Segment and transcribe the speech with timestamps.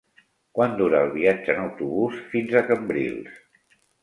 [0.59, 3.39] Quant dura el viatge en autobús fins a Cambrils?